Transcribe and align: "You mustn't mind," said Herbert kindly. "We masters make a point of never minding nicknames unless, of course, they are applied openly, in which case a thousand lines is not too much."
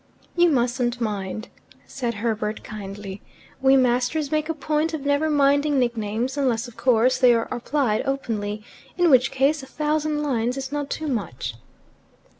"You 0.35 0.49
mustn't 0.49 0.99
mind," 0.99 1.49
said 1.85 2.15
Herbert 2.15 2.63
kindly. 2.63 3.21
"We 3.61 3.75
masters 3.77 4.31
make 4.31 4.49
a 4.49 4.55
point 4.55 4.95
of 4.95 5.05
never 5.05 5.29
minding 5.29 5.77
nicknames 5.77 6.37
unless, 6.37 6.67
of 6.67 6.75
course, 6.75 7.19
they 7.19 7.35
are 7.35 7.47
applied 7.51 8.01
openly, 8.03 8.63
in 8.97 9.11
which 9.11 9.29
case 9.29 9.61
a 9.61 9.67
thousand 9.67 10.23
lines 10.23 10.57
is 10.57 10.71
not 10.71 10.89
too 10.89 11.07
much." 11.07 11.53